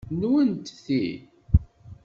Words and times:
Nwent 0.19 0.67
ti? 0.83 1.01